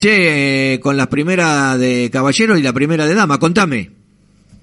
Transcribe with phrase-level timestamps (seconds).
[0.00, 3.90] Che, con la primera de caballero y la primera de dama, contame.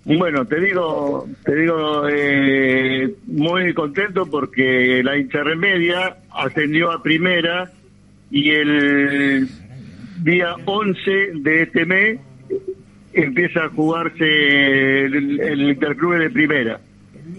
[0.06, 7.72] Bueno, te digo, te digo, eh, muy contento porque la intermedia ascendió a primera
[8.30, 9.48] y el
[10.24, 12.20] día 11 de este mes
[13.14, 16.82] empieza a jugarse el, el interclube de primera.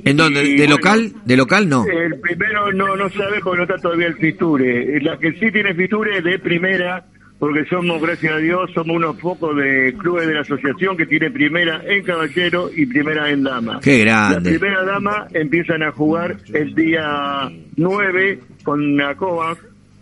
[0.05, 0.43] ¿En dónde?
[0.57, 1.13] ¿De local?
[1.25, 1.85] ¿De local no?
[1.87, 5.01] El primero no no sabe porque no está todavía el Fiture.
[5.01, 7.05] La que sí tiene Fiture es de primera,
[7.39, 11.31] porque somos, gracias a Dios, somos unos pocos de clubes de la asociación que tiene
[11.31, 13.81] primera en caballero y primera en dama.
[13.83, 14.53] ¡Qué grande!
[14.53, 19.57] La primera dama empiezan a jugar el día 9 con Nacoa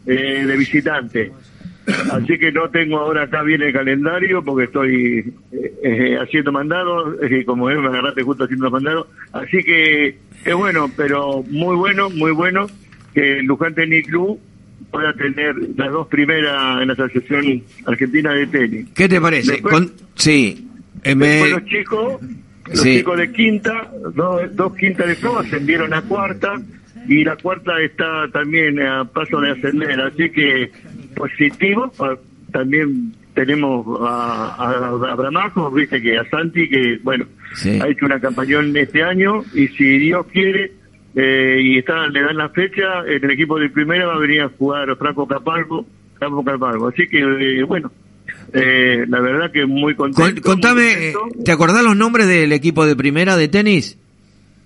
[0.07, 1.33] eh, de visitante.
[2.13, 7.17] Así que no tengo ahora acá bien el calendario porque estoy eh, eh, haciendo mandados,
[7.23, 9.07] eh, como es, me agarraste justo haciendo mandados.
[9.33, 12.67] Así que es bueno, pero muy bueno, muy bueno
[13.15, 14.39] que el Luján Tenis Club
[14.91, 18.89] pueda tener las dos primeras en la Asociación Argentina de Tenis.
[18.95, 19.53] ¿Qué te parece?
[19.53, 20.69] Después- Con- Sí.
[21.03, 22.23] Después los chicos,
[22.69, 22.99] los Sí.
[22.99, 26.55] chicos de quinta, dos, dos quintas de pro ascendieron a cuarta
[27.09, 30.71] y la cuarta está también a paso de ascender, así que
[31.15, 31.91] positivo.
[31.97, 32.17] pa-
[32.53, 37.25] También tenemos a, a, a Bramajo, viste que a Santi, que bueno,
[37.55, 37.79] Sí.
[37.83, 40.73] ha hecho una campañón este año y si Dios quiere
[41.15, 44.41] eh, y está le dan la fecha, en el equipo de primera va a venir
[44.43, 45.87] a jugar Franco Capalgo,
[46.19, 46.89] Franco Capalgo.
[46.89, 47.91] Así que eh, bueno,
[48.55, 50.43] eh, la verdad que muy con- contento.
[50.43, 51.45] contame, eh, contento.
[51.45, 53.99] ¿te acordás los nombres del equipo de primera de tenis?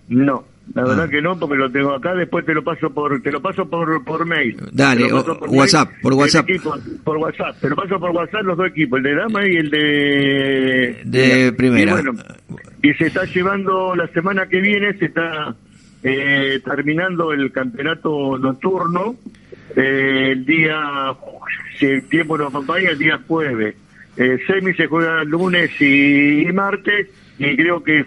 [0.09, 0.85] No, la Ah.
[0.89, 2.15] verdad que no, porque lo tengo acá.
[2.15, 4.57] Después te lo paso por, te lo paso por, por mail.
[4.73, 6.49] Dale, o- por WhatsApp, por WhatsApp.
[6.51, 7.57] equipo, por WhatsApp.
[7.61, 11.53] Te lo paso por WhatsApp los dos equipos, el de dama y el de De
[11.53, 11.91] primera.
[11.93, 12.13] Y bueno,
[12.83, 15.55] y se está llevando la semana que viene, se está
[16.03, 19.17] eh, terminando el campeonato nocturno.
[19.75, 20.79] eh, el día,
[21.79, 23.75] si el tiempo nos acompaña, el día jueves.
[24.17, 27.09] Eh, semi se juega lunes y, martes,
[27.39, 28.05] y creo que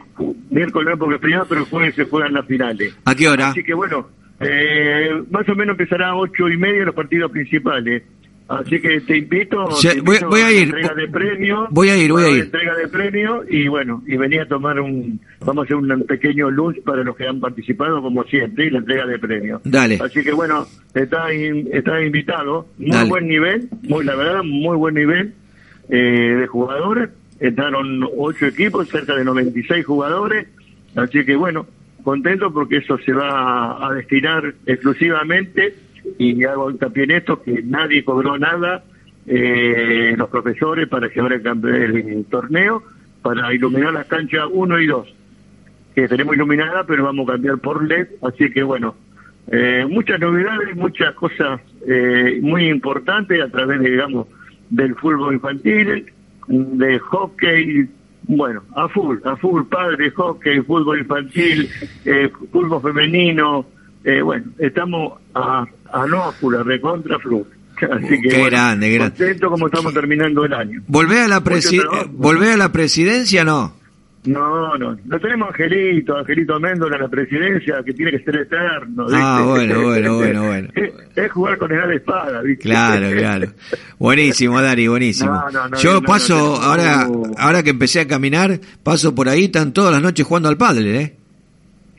[0.49, 2.95] miércoles no porque es primero, pero el jueves se juegan las finales.
[3.05, 3.49] ¿A qué hora?
[3.49, 4.07] Así que bueno,
[4.39, 8.03] eh, más o menos empezará a ocho y media los partidos principales.
[8.47, 10.69] Así que te invito, te voy- invito voy a ir.
[10.73, 11.67] la entrega de premio.
[11.69, 12.43] Voy a ir, voy a ir.
[12.45, 16.49] entrega de premio y bueno, y venía a tomar un, vamos a hacer un pequeño
[16.49, 19.61] lunch para los que han participado como siempre y la entrega de premio.
[19.65, 19.99] Dale.
[20.03, 20.65] Así que bueno,
[20.95, 23.09] está, in- está invitado, muy Dale.
[23.09, 25.35] buen nivel, muy la verdad, muy buen nivel
[25.89, 27.09] eh, de jugadores.
[27.39, 30.47] Entraron ocho equipos, cerca de 96 jugadores.
[30.95, 31.65] Así que bueno,
[32.03, 35.75] contento porque eso se va a destinar exclusivamente,
[36.17, 38.83] y hago hincapié en esto, que nadie cobró nada,
[39.27, 41.83] eh, los profesores para llevar el, campe-
[42.15, 42.83] el torneo,
[43.21, 45.15] para iluminar las canchas 1 y 2
[45.95, 48.95] que tenemos iluminada, pero vamos a cambiar por LED, así que bueno,
[49.51, 54.27] eh, muchas novedades, muchas cosas eh, muy importantes a través, digamos,
[54.69, 56.05] del fútbol infantil,
[56.49, 57.87] de hockey,
[58.23, 61.69] bueno, a full, a full, padre, hockey, fútbol infantil,
[62.05, 63.65] eh, fútbol femenino,
[64.03, 67.43] eh, bueno, estamos a, a no a full, a recontra full.
[67.79, 69.15] Así que Qué bueno, grande, grande.
[69.17, 70.81] contento como estamos terminando el año.
[70.87, 72.09] ¿Volvé a la, presi- trabajo.
[72.11, 73.78] ¿Volvé a la presidencia no?
[74.25, 79.07] No, no, no tenemos Angelito, Angelito Méndola en la presidencia, que tiene que ser eterno.
[79.13, 79.49] Ah, ¿viste?
[79.49, 80.69] bueno, bueno, bueno, bueno.
[80.75, 82.63] Es, es jugar con el de espada, ¿viste?
[82.63, 83.47] Claro, claro.
[83.97, 85.31] Buenísimo, Dari, buenísimo.
[85.31, 87.07] No, no, no, Yo paso, ahora
[87.37, 90.87] ahora que empecé a caminar, paso por ahí, están todas las noches jugando al pádel,
[90.87, 91.15] ¿eh?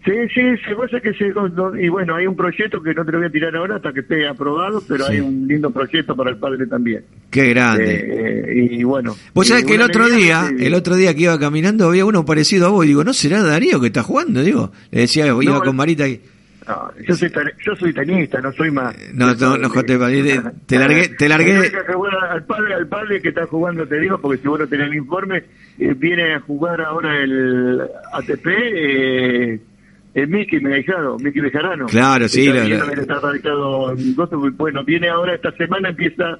[0.04, 1.30] Sí, sí, se pasa que se,
[1.78, 4.00] y bueno, hay un proyecto que no te lo voy a tirar ahora hasta que
[4.00, 5.12] esté aprobado, pero Sí.
[5.12, 7.04] hay un lindo proyecto para el padre también.
[7.30, 8.44] Qué grande.
[8.48, 9.14] Eh, y bueno.
[9.34, 12.24] Vos sabés que el otro día, que- el otro día que iba caminando había uno
[12.24, 14.42] parecido a vos, y digo, ¿no será Darío que está jugando?
[14.42, 16.18] Digo, le decía, iba No, con Marita y...
[16.66, 18.94] No, yo soy ten- yo soy tenista, no soy más.
[19.12, 19.98] No, no, no, Jote, te-
[20.66, 21.72] te largué- te largué-
[22.30, 24.94] Al padre, al padre que está jugando, te digo, porque si vos no tenés el
[24.94, 25.42] informe,
[25.78, 27.80] eh, viene a jugar ahora el
[28.12, 29.58] ATP, eh,
[30.14, 31.86] el Miki Mejado, Miki Bejarano.
[31.86, 36.38] Claro, sí, Está, la- la- está radicado en Gozo, bueno, viene ahora esta semana, empieza,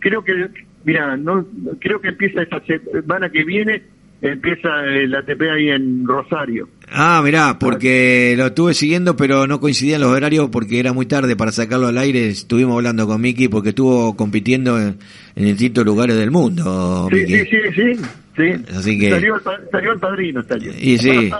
[0.00, 0.48] creo que,
[0.84, 1.46] mira, no,
[1.80, 3.82] creo que empieza esta semana que viene,
[4.20, 6.68] empieza el ATP ahí en Rosario.
[6.94, 11.36] Ah, mirá, porque lo estuve siguiendo, pero no coincidían los horarios porque era muy tarde
[11.36, 12.28] para sacarlo al aire.
[12.28, 14.98] Estuvimos hablando con Miki porque estuvo compitiendo en,
[15.36, 17.08] en distintos lugares del mundo.
[17.10, 17.32] Sí, Miki.
[17.38, 18.02] sí, sí, sí.
[18.36, 18.74] sí.
[18.76, 20.72] Así que- Salió, el pa- salió el padrino, salió.
[20.78, 21.30] Y sí,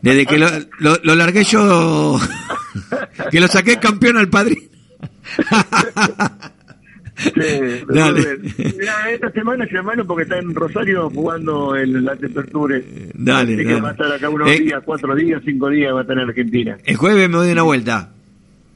[0.00, 0.46] desde que lo,
[0.78, 2.20] lo, lo largué yo,
[3.30, 4.62] que lo saqué campeón al padrino.
[7.20, 8.20] Sí, Dale.
[8.22, 8.74] bueno.
[8.78, 12.82] Mirá, esta semana semana porque está en Rosario jugando en la Aperture.
[13.14, 14.60] Dale, Así que va a estar acá unos Eh.
[14.60, 16.78] días, cuatro días, cinco días va a estar en Argentina.
[16.84, 18.10] El jueves me doy una vuelta.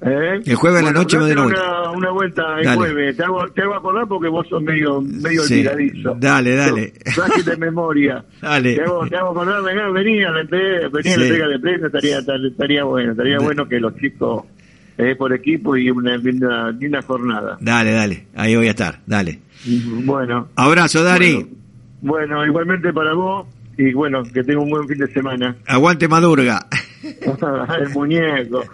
[0.06, 0.40] ¿Eh?
[0.44, 2.76] El jueves a la noche me doy una una, una vuelta el Dale.
[2.76, 3.16] jueves.
[3.16, 5.54] Te hago, te hago acordar porque vos sos medio, medio Sí.
[5.66, 6.14] olvidadizo.
[6.20, 6.92] Dale, dale.
[7.14, 8.22] Frágil de memoria.
[8.42, 8.74] Dale.
[8.74, 11.20] Te hago, te hago acordar, venía, venía, venía Sí.
[11.20, 13.12] la entrega de premio, estaría, estaría bueno.
[13.12, 14.44] Estaría bueno que los chicos
[14.98, 17.56] eh, por equipo y una linda, linda jornada.
[17.60, 19.40] Dale, dale, ahí voy a estar, dale.
[20.04, 20.48] Bueno.
[20.56, 21.34] Abrazo, Dari.
[21.34, 21.48] Bueno,
[22.02, 23.46] bueno, igualmente para vos
[23.76, 25.56] y bueno, que tenga un buen fin de semana.
[25.66, 26.66] Aguante Madurga.
[27.02, 28.64] el muñeco.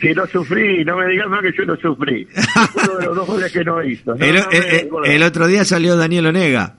[0.00, 2.26] Si no sufrí, no me digas más que yo no sufrí.
[2.84, 4.14] Uno de los dos goles que no hizo.
[4.16, 4.34] No, El,
[4.90, 6.74] no me el- otro día salió Daniel Onega.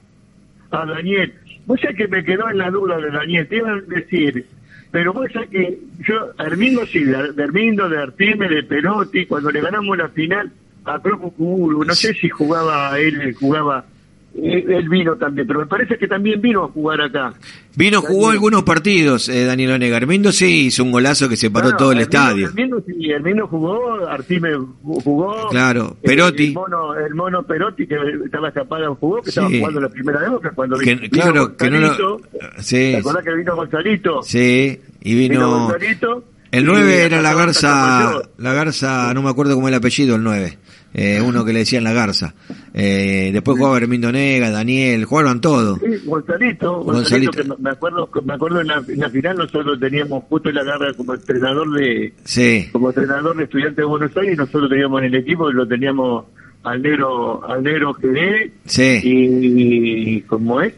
[0.71, 1.33] A Daniel.
[1.65, 3.47] Vos sabés que me quedó en la duda de Daniel.
[3.47, 4.45] Te iba a decir,
[4.91, 9.49] pero vos sabés que yo, Hermindo sí, de, de Hermindo, de Artime, de Perotti, cuando
[9.49, 10.51] le ganamos la final
[10.85, 13.85] a Croco Cuburu, no sé si jugaba él, jugaba.
[14.33, 17.33] Él, él vino también, pero me parece que también vino a jugar acá.
[17.75, 18.31] Vino, jugó Daniel.
[18.35, 19.97] algunos partidos, eh, Daniel Onega.
[19.97, 22.47] Armindo sí hizo un golazo que se paró Claro, todo el Hermindo- estadio.
[22.47, 24.49] Hermindo, sí, Hermindo jugó, Artime
[24.81, 25.49] jugó.
[25.49, 26.45] Claro, eh, Perotti.
[26.47, 29.39] El mono, el mono Perotti, que estaba escapado, jugó, que Sí.
[29.39, 32.21] estaba jugando la primera vez, cuando Que- vino claro, que no lo- Gonzalito.
[32.59, 34.23] Sí, ¿Te acordás que vino Gonzalito?
[34.23, 35.49] sí, y Vino vino...
[35.67, 36.23] Gonzalito.
[36.51, 40.15] El y 9 era la Garza, la Garza, no me acuerdo cómo era el apellido,
[40.17, 40.57] el 9.
[40.93, 42.33] Eh, uno que le decían la Garza.
[42.73, 45.79] Eh, después jugaba Hermindo Nega, Daniel, jugaban todos.
[45.79, 47.31] Sí, Gonzalito, Gonzalito.
[47.31, 50.55] Gonzalito, que me acuerdo, me acuerdo en la, en la final nosotros teníamos justo en
[50.55, 54.99] la garra como entrenador de, Sí, como entrenador de estudiantes de Buenos Aires, nosotros teníamos
[55.01, 56.25] en el equipo, lo teníamos
[56.63, 58.99] al negro, al negro Jerez, sí.
[59.03, 60.73] y como es,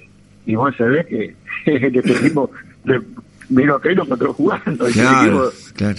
[0.46, 1.36] y vos sabés que
[1.66, 2.50] le pedimos,
[2.86, 3.00] le,
[3.50, 5.52] vino acá y nos encontró jugando, y le Claro,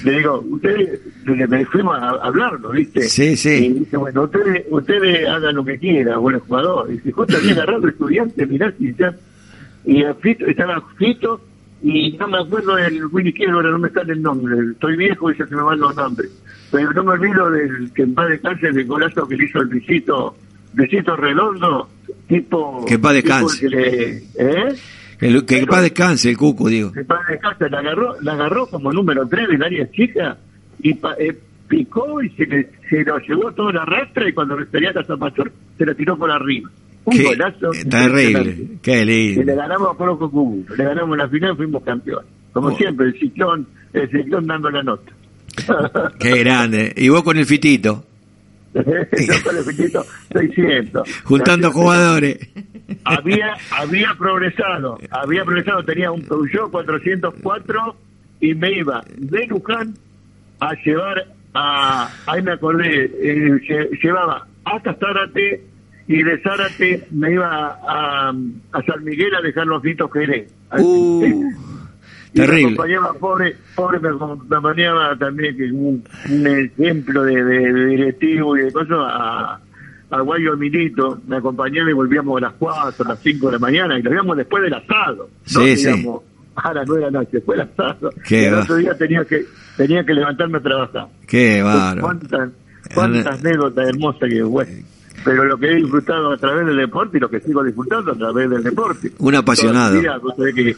[0.04, 3.02] le digo, ustedes, le, fuimos a hablarlo, ¿viste?
[3.02, 3.66] Sí, sí.
[3.66, 7.52] Y dice, bueno, ustedes, ustedes hagan lo que quieran, buen jugador, y dice, justo había
[7.52, 9.14] agarrado estudiante, mirá si ya,
[9.84, 11.40] y a Fito, estaba Fito,
[11.82, 15.30] y no me acuerdo del Willy Quiero, ahora no me sale el nombre, estoy viejo
[15.30, 16.30] y ya se me van los nombres,
[16.70, 19.68] pero no me olvido del que en paz descanse del golazo que le hizo el
[19.68, 20.36] visito,
[20.72, 21.88] visito redondo,
[22.26, 22.84] tipo...
[22.86, 23.68] Que en paz descanse.
[24.38, 24.74] ¿Eh?
[25.20, 26.92] El- que paz descanse el cuco, digo.
[26.96, 30.36] En paz descanse, la agarró, la agarró como número 3 del área chica,
[30.80, 31.36] y pa- eh,
[31.68, 35.50] picó y se, le, se lo llevó todo la rastra y cuando refería a Casamayor
[35.78, 36.70] se la tiró por arriba.
[37.04, 37.70] Un Qué- golazo.
[37.90, 42.24] terrible, qué Y le ganamos a Colo Cucú, le ganamos la final, fuimos campeón.
[42.52, 42.76] Como Oh.
[42.76, 45.12] siempre, el ciclón, el ciclón dando la nota.
[46.18, 46.92] Qué grande.
[46.96, 48.04] Y vos con el fitito,
[48.74, 48.82] Yo
[49.44, 51.08] con el pitito 600.
[51.24, 52.38] juntando jugadores.
[53.04, 57.96] Había, había progresado, había progresado, tenía un Peugeot 404
[58.40, 59.94] y me iba de Luján
[60.60, 65.62] a llevar a, ahí me acordé, eh, lle- llevaba hasta Zárate
[66.08, 70.52] y de Zárate me iba a, a San Miguel a dejar los Vitos Jerez.
[70.78, 71.50] Uh,
[72.34, 72.64] me terrible.
[72.74, 78.62] acompañaba, pobre, pobre me acompañaba también, que un, un ejemplo de, de- de directivo y
[78.62, 79.60] de cosas, a,
[80.14, 83.58] a Guayo Milito, me acompañaba y volvíamos a las 4, a las 5 de la
[83.58, 85.28] mañana, y lo íbamos después del asado.
[85.28, 85.86] no Sí, sí.
[85.86, 86.22] digamos,
[86.56, 88.10] A las 9 de la noche, después del asado.
[88.26, 89.44] Qué el otro día tenía que,
[89.76, 91.06] tenía que levantarme a trabajar.
[91.26, 92.02] Qué bárbaro.
[92.02, 92.50] Cuántas,
[92.94, 94.70] cuántas anécdotas hermosas que, bueno,
[95.24, 98.14] pero lo que he disfrutado a través del deporte y lo que sigo disfrutando a
[98.14, 99.10] través del deporte.
[99.18, 100.00] Un apasionado.
[100.54, 100.76] Que